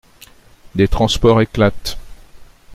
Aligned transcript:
Des 0.73 0.87
transports 0.87 1.41
éclatent. 1.41 1.95